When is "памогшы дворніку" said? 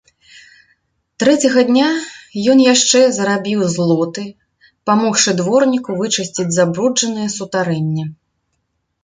4.91-5.91